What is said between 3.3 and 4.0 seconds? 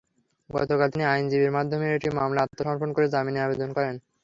আবেদন করেন।